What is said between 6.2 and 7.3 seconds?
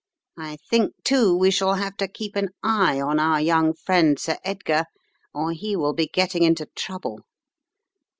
into trouble.